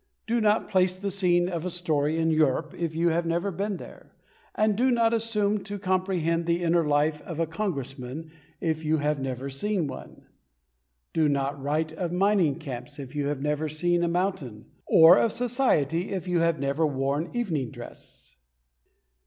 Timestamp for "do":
0.25-0.41, 4.75-4.89, 11.13-11.29